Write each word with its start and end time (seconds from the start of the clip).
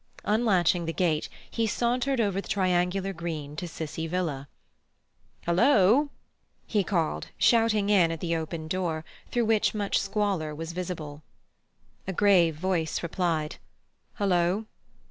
Unlatching 0.25 0.87
the 0.87 0.93
gate, 0.93 1.29
he 1.51 1.67
sauntered 1.67 2.19
over 2.19 2.41
the 2.41 2.47
triangular 2.47 3.13
green 3.13 3.55
to 3.55 3.67
Cissie 3.67 4.07
Villa. 4.07 4.47
"Hullo!" 5.45 6.09
he 6.65 6.83
cried, 6.83 7.27
shouting 7.37 7.91
in 7.91 8.11
at 8.11 8.19
the 8.19 8.35
open 8.35 8.67
door, 8.67 9.05
through 9.29 9.45
which 9.45 9.75
much 9.75 9.99
squalor 9.99 10.55
was 10.55 10.71
visible. 10.73 11.21
A 12.07 12.13
grave 12.13 12.55
voice 12.55 13.03
replied, 13.03 13.57
"Hullo!" 14.15 14.65